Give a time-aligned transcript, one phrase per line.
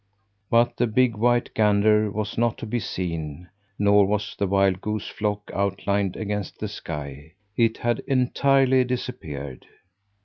[0.49, 5.07] But the big white gander was not to be seen, nor was the wild goose
[5.07, 7.33] flock outlined against the sky.
[7.55, 9.67] It had entirely disappeared.